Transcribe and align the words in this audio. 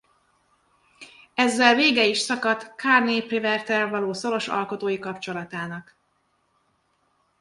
Ezzel 1.33 1.75
vége 1.75 2.05
is 2.05 2.17
szakadt 2.17 2.73
Carné 2.75 3.21
Prévert-rel 3.21 3.89
való 3.89 4.13
szoros 4.13 4.47
alkotói 4.47 4.99
kapcsolatának. 4.99 5.95